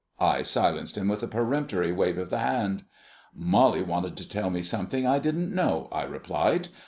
I 0.19 0.41
silenced 0.41 0.97
him 0.97 1.07
with 1.09 1.21
a 1.21 1.27
peremptory 1.27 1.91
wave 1.91 2.17
of 2.17 2.31
the 2.31 2.39
hand. 2.39 2.85
"Molly 3.35 3.83
wanted 3.83 4.17
to 4.17 4.27
tell 4.27 4.49
me 4.49 4.63
something 4.63 5.05
I 5.05 5.19
didn't 5.19 5.53
know," 5.53 5.89
I 5.91 6.01
replied. 6.05 6.69